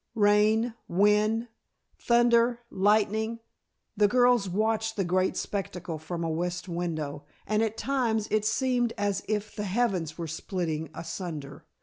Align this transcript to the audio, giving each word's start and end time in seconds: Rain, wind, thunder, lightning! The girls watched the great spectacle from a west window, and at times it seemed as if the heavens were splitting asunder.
Rain, 0.15 0.73
wind, 0.87 1.47
thunder, 1.99 2.61
lightning! 2.71 3.39
The 3.95 4.07
girls 4.07 4.49
watched 4.49 4.95
the 4.95 5.03
great 5.03 5.37
spectacle 5.37 5.99
from 5.99 6.23
a 6.23 6.29
west 6.31 6.67
window, 6.67 7.25
and 7.45 7.61
at 7.61 7.77
times 7.77 8.27
it 8.31 8.43
seemed 8.43 8.93
as 8.97 9.21
if 9.27 9.55
the 9.55 9.63
heavens 9.65 10.17
were 10.17 10.25
splitting 10.25 10.89
asunder. 10.95 11.65